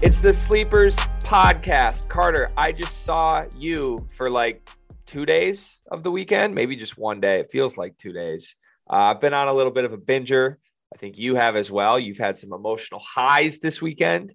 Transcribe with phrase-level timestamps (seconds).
[0.00, 2.08] It's the Sleepers podcast.
[2.08, 4.70] Carter, I just saw you for like
[5.06, 7.40] two days of the weekend, maybe just one day.
[7.40, 8.54] It feels like two days.
[8.88, 10.54] Uh, I've been on a little bit of a binger.
[10.94, 11.98] I think you have as well.
[11.98, 14.34] You've had some emotional highs this weekend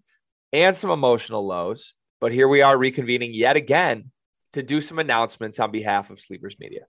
[0.52, 1.95] and some emotional lows.
[2.20, 4.11] But here we are reconvening yet again
[4.52, 6.82] to do some announcements on behalf of Sleepers Media.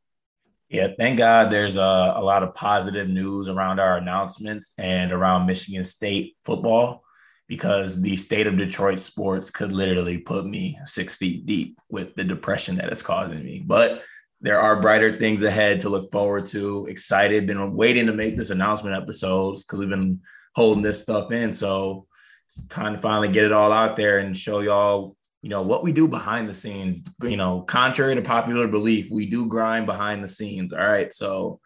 [0.68, 5.46] Yeah, thank God there's a, a lot of positive news around our announcements and around
[5.46, 7.03] Michigan State football
[7.46, 12.24] because the state of Detroit sports could literally put me six feet deep with the
[12.24, 13.62] depression that it's causing me.
[13.64, 14.02] But
[14.40, 16.86] there are brighter things ahead to look forward to.
[16.86, 20.20] Excited, been waiting to make this announcement episodes because we've been
[20.54, 21.52] holding this stuff in.
[21.52, 22.06] So
[22.46, 25.82] it's time to finally get it all out there and show y'all, you know, what
[25.82, 27.02] we do behind the scenes.
[27.22, 30.72] You know, contrary to popular belief, we do grind behind the scenes.
[30.72, 31.12] All right.
[31.12, 31.60] So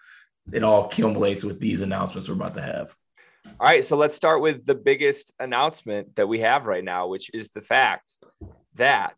[0.53, 2.95] it all accumulates with these announcements we're about to have.
[3.47, 7.31] All right, so let's start with the biggest announcement that we have right now, which
[7.34, 8.11] is the fact
[8.77, 9.14] that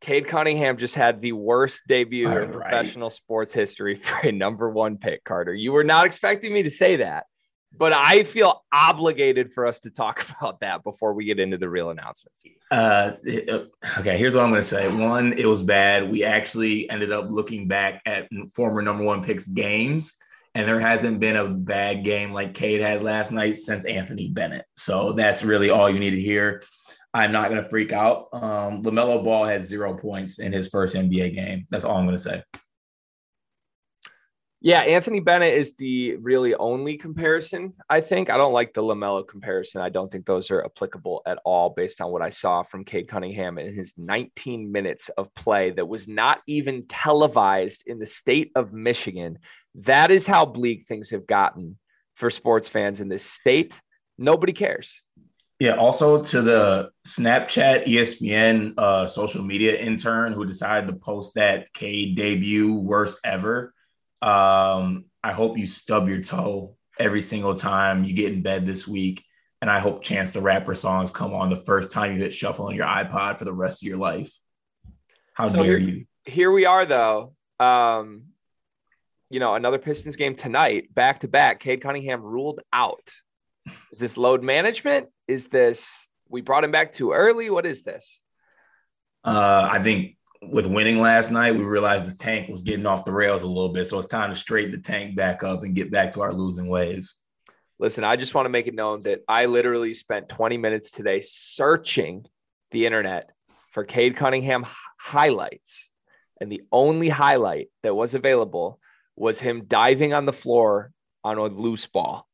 [0.00, 2.70] Cade Cunningham just had the worst debut All in right.
[2.70, 5.54] professional sports history for a number one pick, Carter.
[5.54, 7.26] You were not expecting me to say that,
[7.76, 11.68] but I feel obligated for us to talk about that before we get into the
[11.68, 12.44] real announcements.
[12.70, 13.12] Uh,
[13.98, 14.88] okay, here's what I'm going to say.
[14.88, 16.10] One, it was bad.
[16.10, 20.16] We actually ended up looking back at former number one picks games
[20.58, 24.66] and there hasn't been a bad game like Cade had last night since Anthony Bennett.
[24.76, 26.64] So that's really all you need to hear.
[27.14, 28.26] I'm not going to freak out.
[28.32, 31.68] Um, LaMelo Ball has zero points in his first NBA game.
[31.70, 32.42] That's all I'm going to say.
[34.60, 37.74] Yeah, Anthony Bennett is the really only comparison.
[37.88, 39.82] I think I don't like the Lamelo comparison.
[39.82, 43.06] I don't think those are applicable at all based on what I saw from Cade
[43.06, 48.50] Cunningham in his 19 minutes of play that was not even televised in the state
[48.56, 49.38] of Michigan.
[49.74, 51.78] That is how bleak things have gotten
[52.14, 53.80] for sports fans in this state.
[54.16, 55.02] Nobody cares.
[55.60, 55.74] Yeah.
[55.74, 62.16] Also, to the Snapchat ESPN uh, social media intern who decided to post that Cade
[62.16, 63.74] debut worst ever.
[64.22, 68.86] Um, I hope you stub your toe every single time you get in bed this
[68.86, 69.24] week.
[69.60, 72.66] And I hope Chance the Rapper songs come on the first time you hit shuffle
[72.66, 74.32] on your iPod for the rest of your life.
[75.34, 76.06] How so dare you?
[76.24, 77.34] Here we are, though.
[77.58, 78.24] Um,
[79.30, 81.60] you know, another Pistons game tonight, back to back.
[81.60, 83.10] Cade Cunningham ruled out.
[83.92, 85.08] Is this load management?
[85.26, 87.50] Is this we brought him back too early?
[87.50, 88.20] What is this?
[89.24, 93.12] Uh, I think with winning last night, we realized the tank was getting off the
[93.12, 93.86] rails a little bit.
[93.86, 96.68] So it's time to straighten the tank back up and get back to our losing
[96.68, 97.16] ways.
[97.78, 101.20] Listen, I just want to make it known that I literally spent 20 minutes today
[101.20, 102.24] searching
[102.70, 103.30] the internet
[103.70, 104.66] for Cade Cunningham
[104.98, 105.88] highlights.
[106.40, 108.80] And the only highlight that was available
[109.18, 110.92] was him diving on the floor
[111.24, 112.26] on a loose ball.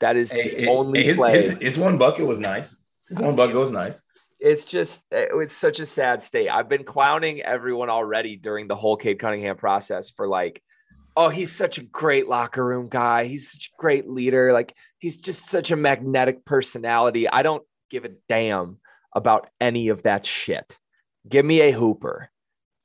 [0.00, 1.32] That is the only his, play.
[1.32, 2.76] His, his, one bucket was nice.
[3.08, 4.02] His one bucket was nice.
[4.40, 6.48] It's just it's such a sad state.
[6.48, 10.60] I've been clowning everyone already during the whole Cade Cunningham process for like,
[11.16, 13.26] oh, he's such a great locker room guy.
[13.26, 14.52] He's such a great leader.
[14.52, 17.28] Like he's just such a magnetic personality.
[17.28, 18.80] I don't give a damn
[19.14, 20.76] about any of that shit.
[21.28, 22.31] Give me a hooper.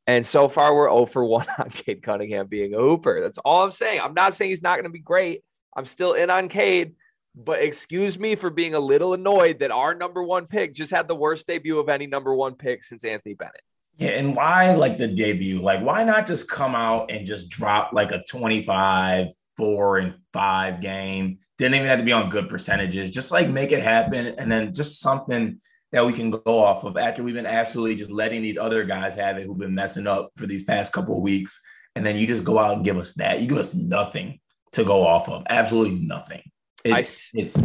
[0.08, 3.20] And so far, we're 0 for 1 on Cade Cunningham being a hooper.
[3.22, 4.00] That's all I'm saying.
[4.02, 5.44] I'm not saying he's not going to be great.
[5.76, 6.94] I'm still in on Cade,
[7.36, 11.08] but excuse me for being a little annoyed that our number one pick just had
[11.08, 13.62] the worst debut of any number one pick since Anthony Bennett.
[13.98, 15.62] Yeah, and why like the debut?
[15.62, 20.82] Like, why not just come out and just drop like a 25, four, and five
[20.82, 21.40] game?
[21.58, 23.10] Didn't even have to be on good percentages.
[23.10, 25.60] Just like make it happen, and then just something
[25.92, 29.16] that we can go off of after we've been absolutely just letting these other guys
[29.16, 31.62] have it who've been messing up for these past couple of weeks.
[31.96, 33.42] And then you just go out and give us that.
[33.42, 34.40] You give us nothing
[34.74, 35.44] to go off of.
[35.50, 36.44] Absolutely nothing.
[36.84, 37.58] It's, I, it's,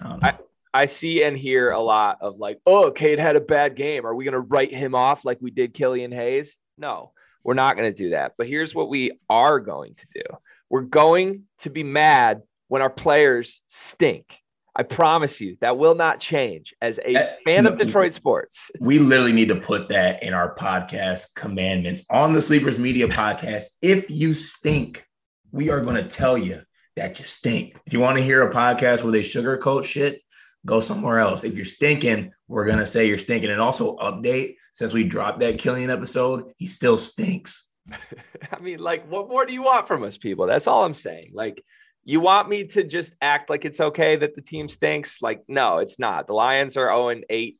[0.00, 0.38] I, I,
[0.72, 4.06] I see and hear a lot of like, oh, Cade had a bad game.
[4.06, 6.56] Are we going to write him off like we did Killian Hayes?
[6.78, 7.12] No,
[7.42, 8.34] we're not going to do that.
[8.38, 10.22] But here's what we are going to do
[10.68, 14.38] we're going to be mad when our players stink.
[14.78, 18.70] I promise you that will not change as a that, fan no, of Detroit sports.
[18.80, 23.64] We literally need to put that in our podcast commandments on the Sleepers Media podcast.
[23.80, 25.02] If you stink,
[25.50, 26.60] we are going to tell you
[26.94, 27.80] that you stink.
[27.86, 30.20] If you want to hear a podcast where they sugarcoat shit,
[30.66, 31.42] go somewhere else.
[31.42, 33.50] If you're stinking, we're going to say you're stinking.
[33.50, 37.70] And also update since we dropped that Killian episode, he still stinks.
[38.52, 40.46] I mean, like, what more do you want from us, people?
[40.46, 41.30] That's all I'm saying.
[41.32, 41.64] Like,
[42.08, 45.20] you want me to just act like it's okay that the team stinks?
[45.20, 46.28] Like, no, it's not.
[46.28, 47.58] The Lions are 0 and 8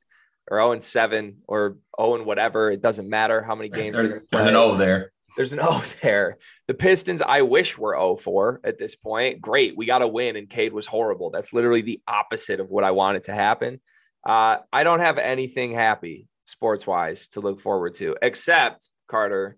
[0.48, 2.70] or 0 and 7 or 0 and whatever.
[2.70, 3.96] It doesn't matter how many games.
[3.96, 5.10] There, there's an O there.
[5.36, 6.38] There's an O there.
[6.68, 9.40] The Pistons, I wish were 0 4 at this point.
[9.40, 9.76] Great.
[9.76, 11.30] We got a win, and Cade was horrible.
[11.30, 13.80] That's literally the opposite of what I wanted to happen.
[14.24, 19.56] Uh, I don't have anything happy sports wise to look forward to, except Carter.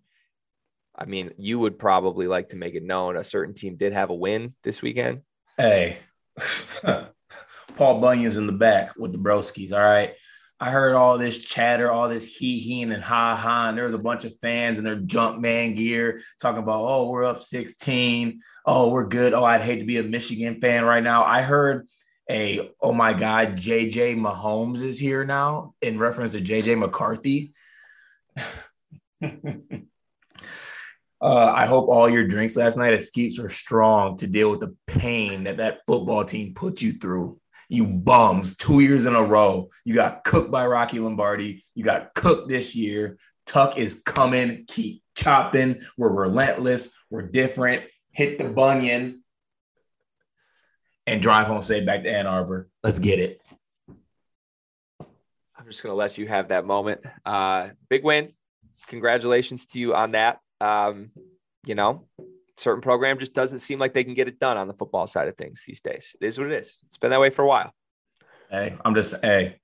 [0.99, 4.11] I mean, you would probably like to make it known a certain team did have
[4.11, 5.21] a win this weekend.
[5.57, 5.99] Hey,
[7.77, 9.73] Paul Bunyan's in the back with the broskies.
[9.73, 10.15] All right.
[10.61, 13.69] I heard all this chatter, all this hee heeing and ha ha.
[13.69, 17.09] And there was a bunch of fans in their jump man gear talking about, oh,
[17.09, 18.41] we're up 16.
[18.67, 19.35] Oh, we're good.
[19.35, 21.23] Oh, I'd hate to be a Michigan fan right now.
[21.23, 21.87] I heard
[22.29, 27.53] a, oh my God, JJ Mahomes is here now in reference to JJ McCarthy.
[31.21, 34.61] Uh, I hope all your drinks last night at Skeets were strong to deal with
[34.61, 37.41] the pain that that football team put you through.
[37.69, 39.69] You bums, two years in a row.
[39.85, 41.65] You got cooked by Rocky Lombardi.
[41.75, 43.19] You got cooked this year.
[43.47, 44.65] Tuck is coming.
[44.69, 45.81] Keep chopping.
[45.97, 46.91] We're relentless.
[47.11, 47.85] We're different.
[48.13, 49.23] Hit the bunion
[51.07, 52.69] and drive home safe back to Ann Arbor.
[52.83, 53.41] Let's get it.
[55.01, 57.01] I'm just going to let you have that moment.
[57.27, 58.33] Uh, big win.
[58.87, 60.41] Congratulations to you on that.
[60.61, 61.11] Um,
[61.67, 62.09] you know,
[62.57, 65.29] certain program just doesn't seem like they can get it done on the football side
[65.29, 66.17] of things these days.
[66.21, 66.77] It is what it is.
[66.87, 67.73] It's been that way for a while.
[68.51, 69.61] Hey, I'm just hey,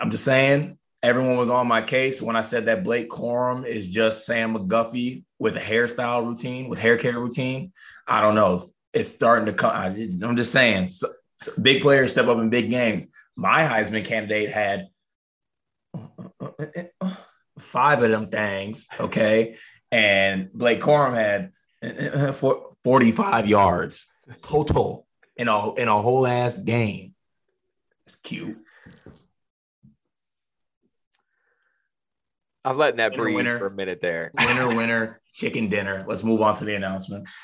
[0.00, 3.86] I'm just saying everyone was on my case when I said that Blake Corum is
[3.86, 7.72] just Sam McGuffie with a hairstyle routine, with hair care routine.
[8.06, 8.70] I don't know.
[8.92, 9.72] It's starting to come.
[9.72, 13.06] I, am just saying, so, so big players step up in big games.
[13.36, 14.86] My Heisman candidate had
[15.94, 16.50] uh, uh,
[17.00, 17.14] uh,
[17.58, 19.56] five of them things, okay?
[19.90, 21.52] And Blake Corum had
[22.84, 24.12] 45 yards
[24.42, 25.06] total
[25.36, 27.14] in a in a whole ass game.
[28.06, 28.58] It's cute.
[32.64, 34.32] I'm letting that winner, breathe winner, for a minute there.
[34.38, 36.04] winner, winner, chicken dinner.
[36.08, 37.36] Let's move on to the announcements.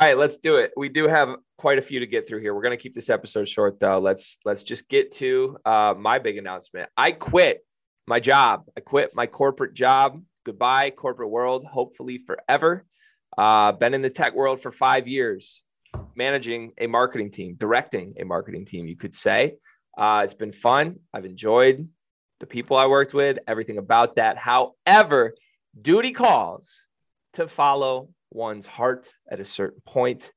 [0.00, 0.72] All right, let's do it.
[0.76, 2.54] We do have quite a few to get through here.
[2.54, 3.98] We're going to keep this episode short, though.
[3.98, 6.88] Let's let's just get to uh, my big announcement.
[6.96, 7.64] I quit
[8.06, 8.64] my job.
[8.76, 10.22] I quit my corporate job.
[10.44, 11.64] Goodbye, corporate world.
[11.64, 12.84] Hopefully forever.
[13.36, 15.64] Uh, been in the tech world for five years,
[16.14, 19.54] managing a marketing team, directing a marketing team, you could say.
[19.96, 20.96] Uh, it's been fun.
[21.12, 21.88] I've enjoyed
[22.40, 24.36] the people I worked with, everything about that.
[24.36, 25.34] However,
[25.80, 26.86] duty calls
[27.34, 30.30] to follow one's heart at a certain point.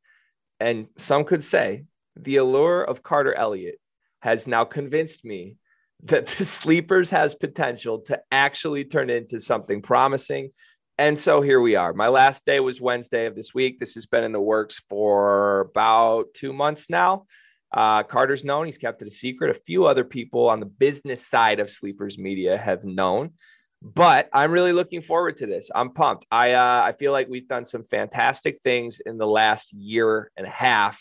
[0.60, 1.84] And some could say
[2.16, 3.80] the allure of Carter Elliott
[4.22, 5.58] has now convinced me
[6.04, 10.52] that the sleepers has potential to actually turn into something promising.
[11.00, 11.94] And so here we are.
[11.94, 13.80] My last day was Wednesday of this week.
[13.80, 17.26] This has been in the works for about two months now.
[17.72, 19.56] Uh, Carter's known, he's kept it a secret.
[19.56, 23.34] A few other people on the business side of Sleepers Media have known,
[23.82, 25.70] but I'm really looking forward to this.
[25.76, 26.26] I'm pumped.
[26.32, 30.48] I, uh, I feel like we've done some fantastic things in the last year and
[30.48, 31.00] a half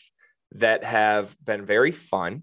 [0.57, 2.43] that have been very fun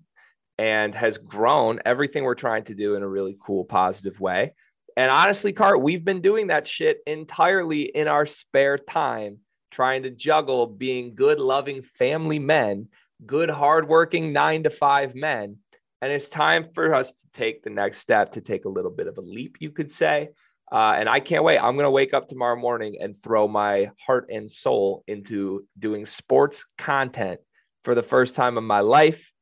[0.63, 4.53] and has grown everything we're trying to do in a really cool, positive way.
[4.95, 9.39] And honestly, Cart, we've been doing that shit entirely in our spare time,
[9.71, 12.87] trying to juggle being good, loving family men,
[13.25, 15.57] good, hardworking nine to five men.
[16.01, 19.07] And it's time for us to take the next step, to take a little bit
[19.07, 20.29] of a leap, you could say.
[20.71, 21.57] Uh, and I can't wait.
[21.57, 26.05] I'm going to wake up tomorrow morning and throw my heart and soul into doing
[26.05, 27.41] sports content
[27.83, 29.32] for the first time in my life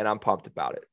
[0.00, 0.84] and I'm pumped about it.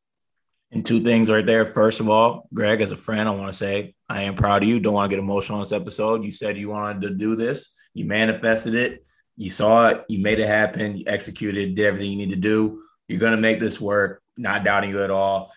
[0.72, 1.64] And two things right there.
[1.64, 4.70] First of all, Greg, as a friend, I want to say I am proud of
[4.70, 4.82] you.
[4.82, 6.26] Don't want to get emotional on this episode.
[6.26, 9.06] You said you wanted to do this, you manifested it,
[9.38, 12.84] you saw it, you made it happen, you executed, did everything you need to do.
[13.08, 15.54] You're going to make this work, not doubting you at all.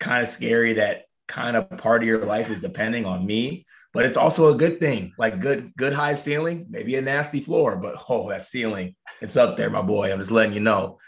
[0.00, 4.06] Kind of scary that kind of part of your life is depending on me, but
[4.06, 5.12] it's also a good thing.
[5.18, 9.56] Like good, good high ceiling, maybe a nasty floor, but oh, that ceiling, it's up
[9.56, 10.10] there, my boy.
[10.10, 10.98] I'm just letting you know.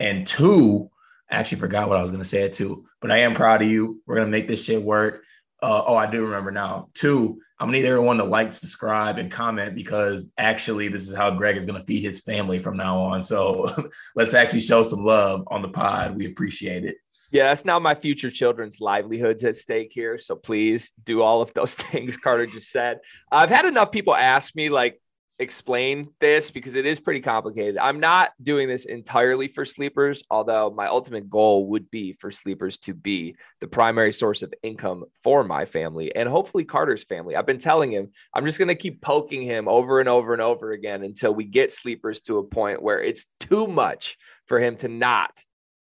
[0.00, 0.90] And two,
[1.34, 3.62] I actually forgot what I was going to say it too, but I am proud
[3.62, 4.02] of you.
[4.06, 5.22] We're going to make this shit work.
[5.62, 6.90] Uh, oh, I do remember now.
[6.92, 11.30] Two, I'm gonna need everyone to like, subscribe, and comment because actually, this is how
[11.30, 13.22] Greg is gonna feed his family from now on.
[13.22, 13.70] So
[14.16, 16.16] let's actually show some love on the pod.
[16.16, 16.96] We appreciate it.
[17.30, 20.18] Yeah, that's now my future children's livelihoods at stake here.
[20.18, 22.98] So please do all of those things Carter just said.
[23.32, 25.00] I've had enough people ask me, like,
[25.38, 27.76] explain this because it is pretty complicated.
[27.76, 32.78] I'm not doing this entirely for sleepers, although my ultimate goal would be for sleepers
[32.78, 37.34] to be the primary source of income for my family and hopefully Carter's family.
[37.34, 40.42] I've been telling him I'm just going to keep poking him over and over and
[40.42, 44.76] over again until we get sleepers to a point where it's too much for him
[44.76, 45.32] to not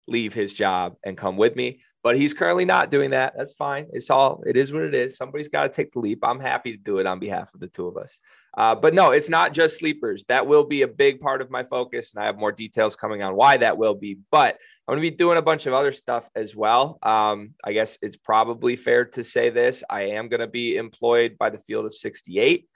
[0.06, 1.80] leave his job and come with me.
[2.04, 3.32] But he's currently not doing that.
[3.34, 3.86] That's fine.
[3.90, 5.16] It's all, it is what it is.
[5.16, 6.18] Somebody's got to take the leap.
[6.22, 8.20] I'm happy to do it on behalf of the two of us.
[8.56, 10.22] Uh, but no, it's not just sleepers.
[10.24, 12.12] That will be a big part of my focus.
[12.12, 14.18] And I have more details coming on why that will be.
[14.30, 16.98] But I'm going to be doing a bunch of other stuff as well.
[17.02, 19.82] Um, I guess it's probably fair to say this.
[19.88, 22.68] I am going to be employed by the field of 68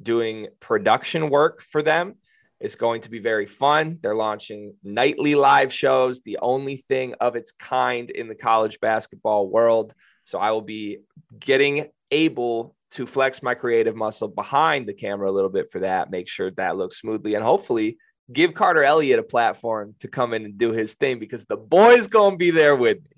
[0.00, 2.14] doing production work for them.
[2.60, 3.98] It's going to be very fun.
[4.00, 9.48] They're launching nightly live shows, the only thing of its kind in the college basketball
[9.48, 9.92] world.
[10.24, 10.98] So I will be
[11.38, 16.10] getting able to flex my creative muscle behind the camera a little bit for that,
[16.10, 17.98] make sure that looks smoothly, and hopefully
[18.32, 22.06] give Carter Elliott a platform to come in and do his thing because the boy's
[22.06, 23.10] going to be there with me.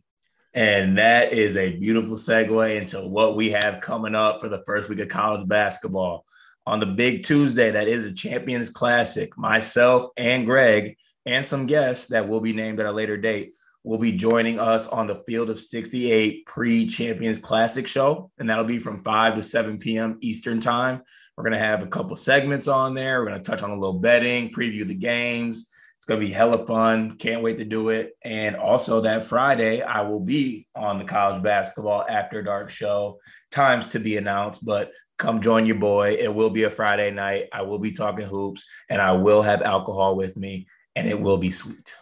[0.54, 4.88] And that is a beautiful segue into what we have coming up for the first
[4.88, 6.25] week of college basketball
[6.68, 9.34] on the big Tuesday that is the Champions Classic.
[9.38, 13.96] Myself and Greg and some guests that will be named at a later date will
[13.96, 18.30] be joining us on the Field of 68 pre Champions Classic show.
[18.38, 20.18] And that'll be from 5 to 7 p.m.
[20.20, 21.00] Eastern Time.
[21.38, 23.20] We're going to have a couple segments on there.
[23.20, 25.70] We're going to touch on a little betting, preview the games.
[25.96, 27.16] It's going to be hella fun.
[27.16, 28.12] Can't wait to do it.
[28.22, 33.20] And also that Friday, I will be on the college basketball after dark show.
[33.50, 36.16] Times to be announced, but come join your boy.
[36.18, 37.48] It will be a Friday night.
[37.52, 41.38] I will be talking hoops and I will have alcohol with me and it will
[41.38, 41.94] be sweet.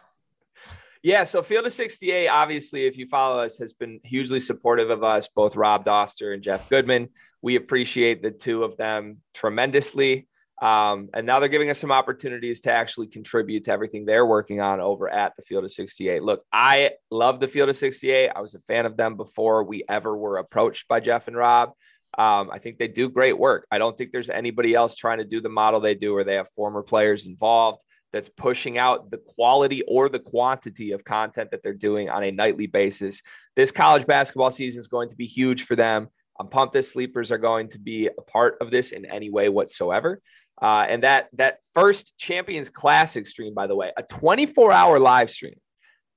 [1.02, 5.04] Yeah, so Field of 68, obviously, if you follow us, has been hugely supportive of
[5.04, 7.08] us, both Rob Dauster and Jeff Goodman.
[7.42, 10.26] We appreciate the two of them tremendously.
[10.61, 14.61] Um, and now they're giving us some opportunities to actually contribute to everything they're working
[14.61, 16.23] on over at the Field of 68.
[16.23, 18.30] Look, I love the Field of 68.
[18.35, 21.73] I was a fan of them before we ever were approached by Jeff and Rob.
[22.18, 23.66] Um, I think they do great work.
[23.70, 26.35] I don't think there's anybody else trying to do the model they do where they
[26.35, 27.82] have former players involved
[28.12, 32.30] that's pushing out the quality or the quantity of content that they're doing on a
[32.30, 33.20] nightly basis.
[33.54, 36.08] This college basketball season is going to be huge for them.
[36.40, 39.50] I'm pumped that sleepers are going to be a part of this in any way
[39.50, 40.20] whatsoever.
[40.61, 45.28] Uh, and that that first Champions Classic stream, by the way, a 24 hour live
[45.28, 45.61] stream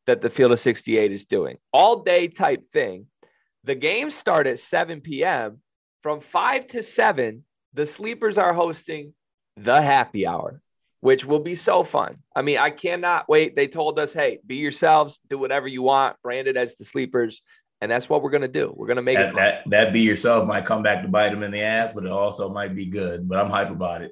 [0.08, 3.08] that the Field of 68 is doing, all day type thing.
[3.66, 5.60] The games start at 7 p.m
[6.02, 9.14] from five to seven, the sleepers are hosting
[9.58, 10.62] the happy hour,
[11.02, 12.18] which will be so fun.
[12.36, 13.56] I mean, I cannot wait.
[13.56, 17.42] They told us, hey, be yourselves, do whatever you want, branded as the sleepers.
[17.82, 18.74] And that's what we're gonna do.
[18.76, 19.42] We're gonna make that, it fun.
[19.42, 22.12] that that be yourself might come back to bite them in the ass, but it
[22.12, 23.28] also might be good.
[23.28, 24.12] But I'm hype about it.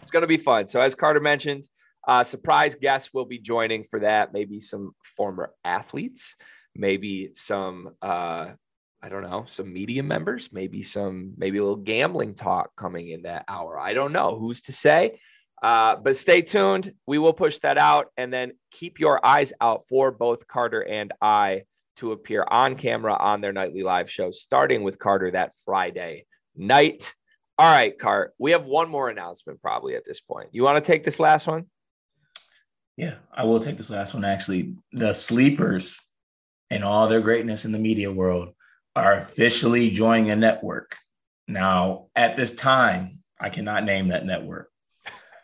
[0.00, 0.66] It's gonna be fun.
[0.66, 1.68] So as Carter mentioned,
[2.08, 4.32] uh, surprise guests will be joining for that.
[4.32, 6.34] Maybe some former athletes,
[6.74, 8.52] maybe some uh,
[9.02, 13.22] I don't know, some media members, maybe some, maybe a little gambling talk coming in
[13.22, 13.78] that hour.
[13.78, 15.18] I don't know who's to say.
[15.62, 16.92] Uh, but stay tuned.
[17.06, 21.12] We will push that out and then keep your eyes out for both Carter and
[21.20, 21.62] I
[21.96, 27.14] to appear on camera on their nightly live show, starting with Carter that Friday night.
[27.58, 30.48] All right, Cart, we have one more announcement probably at this point.
[30.52, 31.66] You want to take this last one?
[32.96, 34.24] Yeah, I will take this last one.
[34.24, 36.00] Actually, the sleepers
[36.70, 38.54] and all their greatness in the media world
[38.94, 40.96] are officially joining a network.
[41.48, 44.70] Now, at this time, I cannot name that network,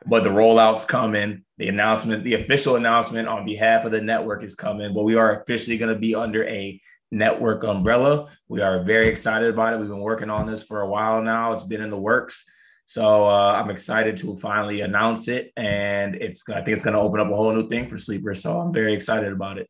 [0.07, 1.45] but the rollout's coming.
[1.57, 5.41] The announcement, the official announcement on behalf of the network is coming, but we are
[5.41, 8.29] officially going to be under a network umbrella.
[8.49, 9.81] We are very excited about it.
[9.81, 12.45] We've been working on this for a while now, it's been in the works.
[12.87, 17.03] So uh, I'm excited to finally announce it, and it's I think it's going to
[17.03, 18.43] open up a whole new thing for sleepers.
[18.43, 19.69] So I'm very excited about it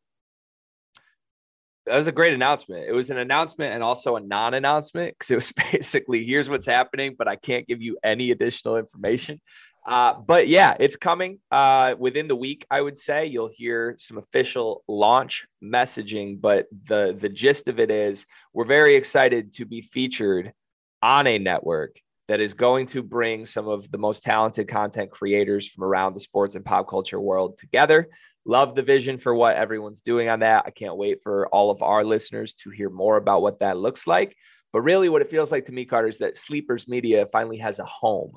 [1.88, 2.86] that was a great announcement.
[2.86, 7.14] It was an announcement and also a non-announcement because it was basically here's what's happening,
[7.18, 9.40] but I can't give you any additional information.
[9.86, 12.66] Uh, but yeah, it's coming uh, within the week.
[12.70, 17.90] I would say you'll hear some official launch messaging, but the the gist of it
[17.90, 20.52] is we're very excited to be featured
[21.00, 25.66] on a network that is going to bring some of the most talented content creators
[25.66, 28.08] from around the sports and pop culture world together.
[28.48, 30.64] Love the vision for what everyone's doing on that.
[30.66, 34.06] I can't wait for all of our listeners to hear more about what that looks
[34.06, 34.34] like.
[34.72, 37.78] But really, what it feels like to me, Carter, is that Sleepers Media finally has
[37.78, 38.32] a home,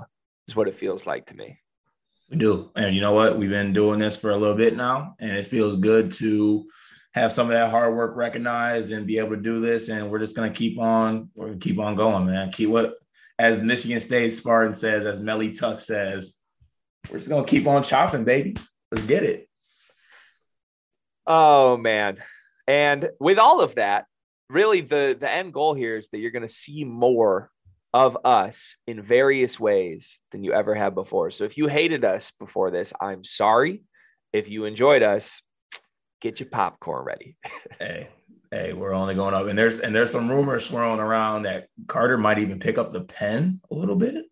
[0.49, 1.57] is what it feels like to me.
[2.29, 2.71] We do.
[2.75, 3.37] And you know what?
[3.37, 6.65] We've been doing this for a little bit now, and it feels good to
[7.13, 9.87] have some of that hard work recognized and be able to do this.
[9.87, 12.51] And we're just gonna keep on, we're gonna keep on going, man.
[12.51, 12.95] Keep what
[13.39, 16.37] as Michigan State Spartan says, as Melly Tuck says,
[17.09, 18.57] we're just gonna keep on chopping, baby.
[18.91, 19.47] Let's get it.
[21.27, 22.17] Oh man.
[22.67, 24.05] And with all of that,
[24.49, 27.49] really the the end goal here is that you're going to see more
[27.93, 31.29] of us in various ways than you ever have before.
[31.29, 33.83] So if you hated us before this, I'm sorry.
[34.31, 35.41] If you enjoyed us,
[36.21, 37.35] get your popcorn ready.
[37.79, 38.07] hey,
[38.53, 42.17] Hey, we're only going up, and there's and there's some rumors swirling around that Carter
[42.17, 44.25] might even pick up the pen a little bit.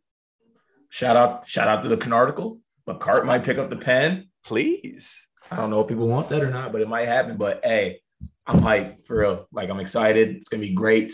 [0.90, 4.28] Shout out, shout out to the Canarticle, but Cart might pick up the pen.
[4.44, 5.26] Please.
[5.52, 7.38] I don't know if people want that or not, but it might happen.
[7.38, 8.02] But hey,
[8.46, 9.48] I'm hyped for real.
[9.52, 10.36] Like I'm excited.
[10.36, 11.14] It's gonna be great.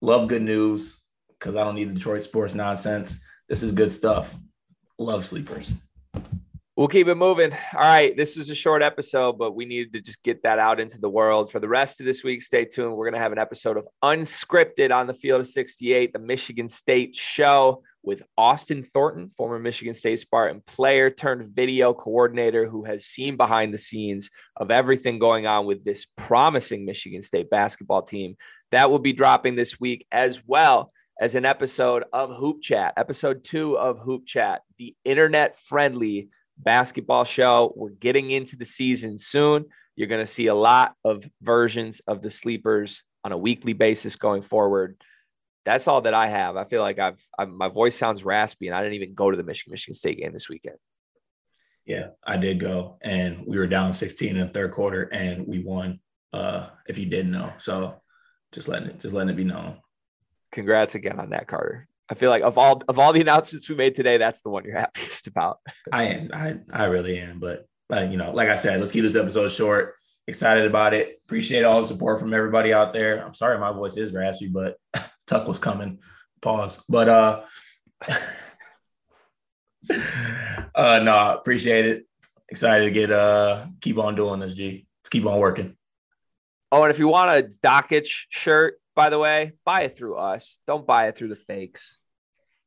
[0.00, 1.04] Love good news
[1.38, 3.22] because I don't need the Detroit sports nonsense.
[3.48, 4.36] This is good stuff.
[4.98, 5.74] Love sleepers.
[6.76, 7.52] We'll keep it moving.
[7.52, 8.14] All right.
[8.14, 11.08] This was a short episode, but we needed to just get that out into the
[11.08, 11.50] world.
[11.50, 12.94] For the rest of this week, stay tuned.
[12.94, 16.68] We're going to have an episode of Unscripted on the Field of 68, the Michigan
[16.68, 23.04] State show with Austin Thornton, former Michigan State Spartan player turned video coordinator who has
[23.04, 28.36] seen behind the scenes of everything going on with this promising Michigan State basketball team.
[28.70, 33.42] That will be dropping this week as well as an episode of Hoop Chat, episode
[33.42, 37.72] two of Hoop Chat, the internet friendly basketball show.
[37.74, 39.64] We're getting into the season soon.
[39.96, 44.14] You're going to see a lot of versions of the sleepers on a weekly basis
[44.14, 44.96] going forward.
[45.66, 46.56] That's all that I have.
[46.56, 49.36] I feel like I've, I've my voice sounds raspy, and I didn't even go to
[49.36, 50.76] the Michigan Michigan State game this weekend.
[51.84, 55.58] Yeah, I did go, and we were down 16 in the third quarter, and we
[55.58, 55.98] won.
[56.32, 58.00] Uh, if you didn't know, so
[58.52, 59.78] just letting it just letting it be known.
[60.52, 61.88] Congrats again on that, Carter.
[62.08, 64.64] I feel like of all of all the announcements we made today, that's the one
[64.64, 65.58] you're happiest about.
[65.92, 66.30] I am.
[66.32, 67.40] I I really am.
[67.40, 69.94] But uh, you know, like I said, let's keep this episode short.
[70.28, 71.20] Excited about it.
[71.24, 73.24] Appreciate all the support from everybody out there.
[73.24, 74.76] I'm sorry my voice is raspy, but
[75.26, 75.98] Tuck was coming.
[76.40, 76.84] Pause.
[76.88, 77.42] But uh
[80.74, 82.06] uh no, appreciate it.
[82.48, 84.86] Excited to get uh keep on doing this, G.
[85.00, 85.76] Let's keep on working.
[86.72, 90.58] Oh, and if you want a Dakich shirt, by the way, buy it through us.
[90.66, 91.98] Don't buy it through the fakes.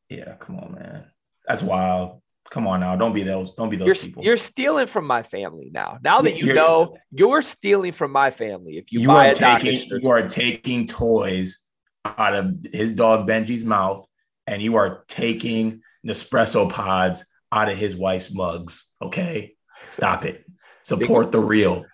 [0.10, 1.06] Yeah, come on, man.
[1.48, 2.22] That's wild.
[2.50, 2.96] Come on now.
[2.96, 3.54] Don't be those.
[3.54, 4.24] Don't be those you're, people.
[4.24, 6.00] You're stealing from my family now.
[6.01, 8.78] Now that you you're, know you're stealing from my family.
[8.78, 11.69] If you, you buy are taking, you are taking toys
[12.18, 14.06] out of his dog Benji's mouth,
[14.48, 18.94] and you are taking Nespresso pods out of his wife's mugs.
[19.01, 19.56] Okay,
[19.92, 20.46] stop it.
[20.84, 21.86] Support think, the real.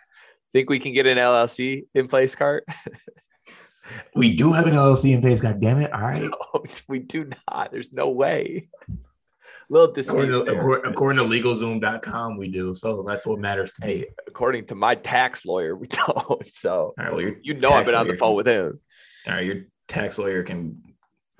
[0.53, 2.65] Think we can get an LLC in place, Cart?
[4.15, 5.41] we do have an LLC in place.
[5.41, 5.91] God damn it!
[5.91, 6.21] All right,
[6.53, 7.71] no, we do not.
[7.71, 8.69] There's no way.
[9.69, 12.73] little according to, according, according to LegalZoom.com, we do.
[12.73, 14.05] So that's what matters to hey, me.
[14.27, 16.53] According to my tax lawyer, we don't.
[16.53, 18.79] So right, well, you know I've been on the phone with him.
[19.27, 20.81] All right, your tax lawyer can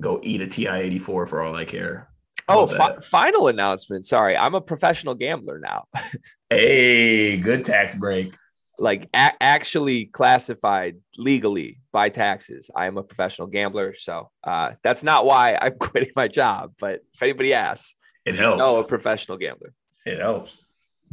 [0.01, 2.09] go eat a TI eighty four for all I care.
[2.47, 4.05] Oh, fi- final announcement.
[4.05, 5.85] Sorry, I'm a professional gambler now.
[6.49, 8.35] hey, good tax break
[8.77, 12.69] like a- actually classified legally by taxes.
[12.75, 16.73] I am a professional gambler, so uh, that's not why I'm quitting my job.
[16.79, 18.57] But if anybody asks, it helps.
[18.57, 19.73] No, a professional gambler.
[20.05, 20.57] It helps.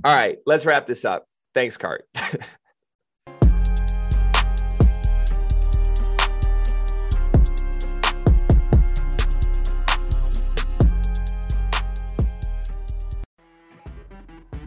[0.05, 1.27] All right, let's wrap this up.
[1.55, 2.09] Thanks, Cart.